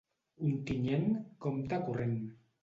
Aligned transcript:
Ontinyent, 0.45 1.05
compte 1.47 1.81
corrent. 1.91 2.19